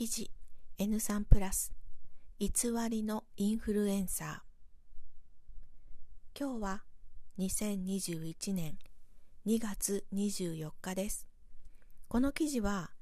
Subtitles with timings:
[0.00, 0.30] 記事
[0.78, 1.74] N3 プラス
[2.38, 2.48] 偽
[2.88, 6.40] りのインフルエンサー。
[6.40, 6.82] 今日は
[7.38, 8.78] 2021年
[9.46, 11.26] 2月24日です。
[12.08, 12.92] この記事は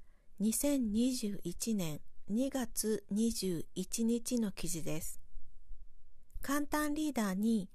[0.41, 2.01] 2021年
[2.33, 5.21] 2月21日の記事です。
[6.43, 7.71] 簡単リーダーに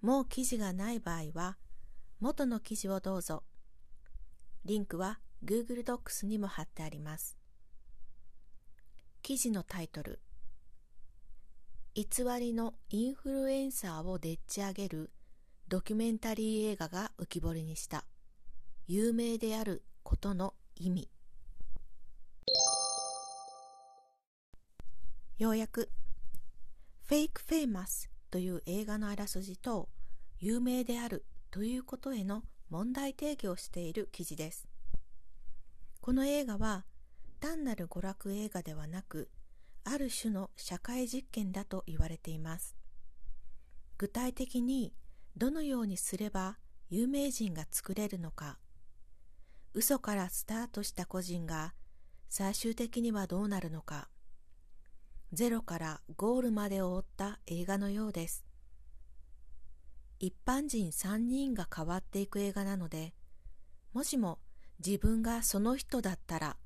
[0.00, 1.56] もう記事がない場合は
[2.20, 3.42] 元の記事をどうぞ。
[4.64, 7.39] リンクは Google Docs にも貼ってあります。
[9.30, 10.18] 記事のタイトル。
[11.94, 12.04] 偽
[12.40, 15.12] りのインフルエンサーをでっち上げる
[15.68, 18.04] ドキュメンタリー映画が浮き彫りにした。
[18.88, 21.08] 有名であることの意味。
[25.38, 25.90] 要約 Fake
[27.06, 29.88] Famous という映画のあらすじと
[30.40, 34.66] 有名であるということへの問題提起をしている記事です。
[36.00, 36.84] この映画は
[37.40, 39.30] 単なる娯楽映画ではなく
[39.84, 42.76] ある種の社会実験だと言われています。
[43.98, 44.94] 具体的に
[45.36, 46.58] どのようにすれば
[46.90, 48.58] 有名人が作れるのか。
[49.72, 51.74] 嘘からスタートした個人が
[52.28, 54.08] 最終的にはどうなるのか。
[55.32, 58.44] ゼロからゴールまでを追った映画のようです。
[60.18, 63.14] 一般人3人が変わっていく映画なので
[63.94, 64.38] もしも
[64.84, 66.56] 自分がその人だったら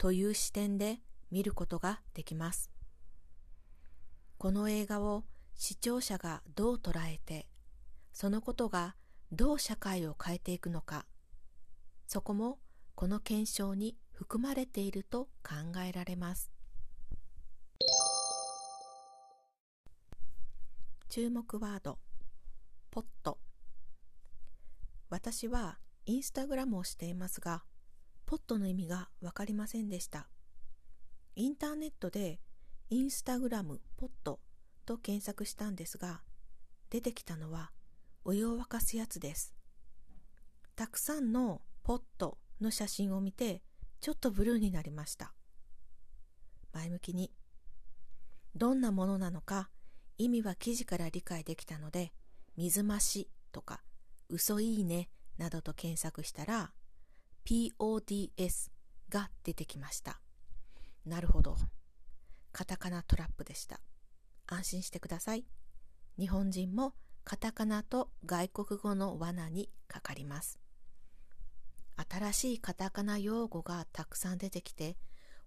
[0.00, 2.70] という視点で見ることができます。
[4.38, 7.46] この映画を視聴者がどう捉えて、
[8.14, 8.96] そのことが
[9.30, 11.04] どう社会を変えていくのか、
[12.06, 12.60] そこも
[12.94, 16.50] この検証に含まれていると考えられます。
[21.10, 21.98] 注目ワード、
[22.90, 23.38] ポット。
[25.10, 27.64] 私はインスタグラムをしていますが、
[28.30, 30.28] ポットの意味がわかりませんでした。
[31.34, 32.38] インターネットで
[32.88, 34.38] インスタグラムポット
[34.86, 36.20] と検索したんですが、
[36.90, 37.72] 出てきたのは
[38.24, 39.52] お湯を沸かすやつです。
[40.76, 43.62] たくさんのポットの写真を見て
[44.00, 45.34] ちょっとブルーになりました。
[46.72, 47.32] 前向きに。
[48.54, 49.70] どんなものなのか
[50.18, 52.12] 意味は記事から理解できたので、
[52.56, 53.82] 水増しとか
[54.28, 56.70] 嘘いいねなどと検索したら
[57.50, 58.70] PODS
[59.08, 60.20] が出てきました。
[61.04, 61.56] なるほど。
[62.52, 63.80] カタカナトラップでした。
[64.46, 65.44] 安心してください。
[66.16, 66.94] 日本人も
[67.24, 70.60] カタカナと外国語の罠にかかります。
[72.08, 74.96] 新しいカタカナ用語がたくさん出てきて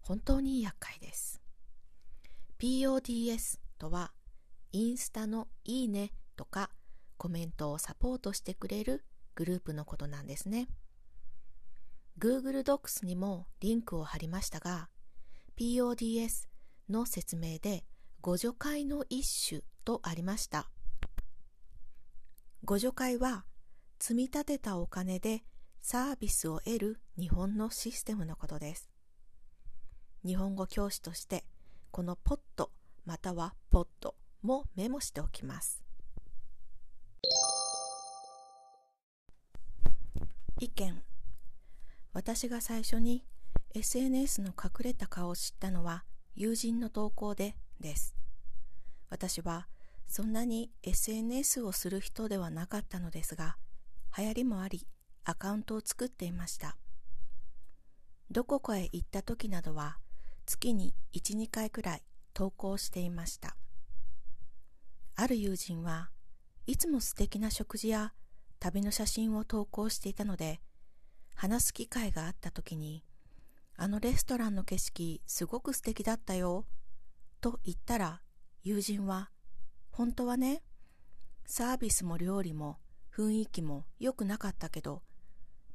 [0.01, 1.41] 本当に厄介です。
[2.59, 4.11] PODS とは
[4.73, 6.69] インスタのいいねとか
[7.15, 9.05] コメントをサポートしてくれる
[9.35, 10.67] グループのことなんですね。
[12.19, 14.89] Google Docs にもリンクを貼りましたが、
[15.57, 16.47] PODS
[16.89, 17.83] の説明で
[18.23, 20.69] 互助会の一種とありました。
[22.65, 23.45] 互助会は
[23.99, 25.43] 積み立てたお金で
[25.81, 28.89] サービスを得る日本のシステムのことです。
[30.25, 31.43] 日本語教師として
[31.91, 32.71] このポット
[33.05, 35.83] またはポットもメモしておきます。
[40.59, 41.03] 意見
[42.13, 43.25] 私が最初に
[43.73, 46.03] SNS の隠れた顔を知ったのは
[46.35, 48.15] 友人の投稿でです。
[49.09, 49.67] 私は
[50.05, 53.57] そんなに SNS をする人ではなかったのですが、
[54.15, 54.87] 流行りもあり
[55.23, 56.77] アカウントを作っていました。
[58.29, 59.97] どこかへ行った時などは
[60.45, 62.03] 月に1、2回くらい
[62.33, 63.55] 投稿していました。
[65.15, 66.11] ある友人は
[66.67, 68.13] いつも素敵な食事や
[68.59, 70.61] 旅の写真を投稿していたので、
[71.33, 73.03] 話す機会があった時に、
[73.75, 76.65] あのレストランの景色すごく素敵だったよ、
[77.41, 78.21] と言ったら
[78.63, 79.29] 友人は、
[79.91, 80.63] 本当はね、
[81.45, 82.77] サービスも料理も
[83.15, 85.01] 雰囲気も良くなかったけど、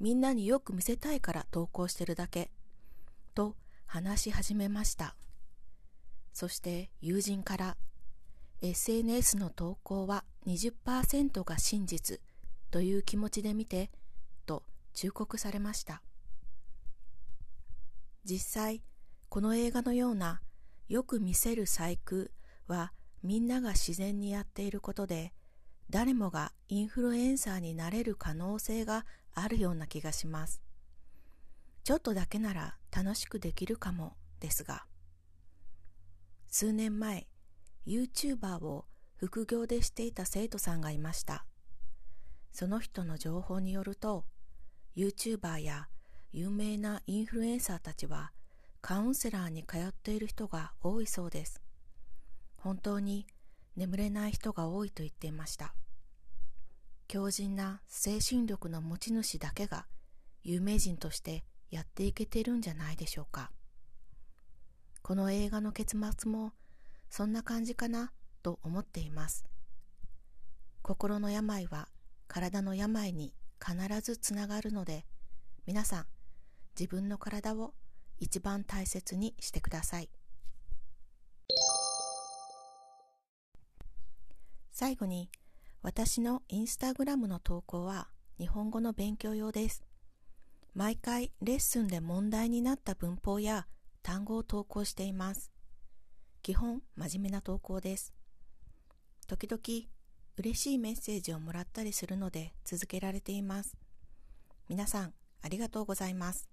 [0.00, 2.50] みんなによく見せたいから投稿してるだけ、
[3.34, 3.56] と
[3.87, 5.16] 話し始めました。
[6.32, 7.76] そして友人から、
[8.61, 12.20] SNS の投稿は20%が真実
[12.70, 13.90] という気持ちで見て、
[14.94, 16.02] 忠告されました。
[18.25, 18.82] 実際、
[19.29, 20.40] この映画のような
[20.88, 22.29] よく見せる細工
[22.67, 22.93] は
[23.23, 25.32] みんなが自然にやっていることで、
[25.90, 30.62] 誰もがインフルエンサーになれる可能性があるような気がします。
[31.85, 34.85] ちょっとだけなら楽しくできるかもですが。
[36.49, 37.26] 数年前、
[37.87, 38.87] YouTuber を
[39.17, 41.46] 副業でしていた生徒さんがいました。
[42.52, 44.26] その人の情報によると、
[44.99, 45.87] YouTuber や
[46.33, 48.33] 有名なインフルエンサーたちは
[48.81, 51.62] カウンセラーに通っている人が多いそうです。
[52.56, 53.25] 本当に
[53.77, 55.73] 眠れない人が多いと言っていました。
[57.06, 59.87] 強靭な精神力の持ち主だけが
[60.43, 63.53] 有名人としてやっていけてるんじゃないでしょうか。
[65.03, 66.55] この映画の結末も
[67.09, 68.11] そんな感じかな
[68.43, 69.45] と思っています。
[70.83, 71.87] 心の病は
[72.27, 73.33] 体の病に
[73.64, 75.06] 必ずつながるので、
[75.66, 76.06] 皆さん
[76.78, 77.75] 自分の体を
[78.19, 80.10] 一番大切にしてください。
[84.72, 85.31] 最後に、
[85.82, 88.08] 私のインスタグラムの投稿は
[88.38, 89.82] 日本語の勉強用です。
[90.75, 93.66] 毎回レッスンで問題になった文法や
[94.02, 95.50] 単語を投稿しています。
[96.43, 98.14] 基本真面目な投稿です。
[99.26, 99.88] 時々
[100.38, 103.76] 嬉しいメッセージをもらったりするので続けられています。
[104.69, 105.12] 皆さん
[105.43, 106.49] ありがとうございます。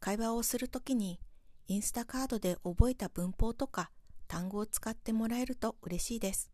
[0.00, 1.20] 会話をするときに
[1.66, 3.90] インスタカードで覚えた文法とか
[4.28, 6.50] 単語を使ってもらえると嬉しいです。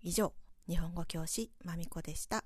[0.00, 0.32] 以上、
[0.66, 2.44] 日本語教師まみこでした。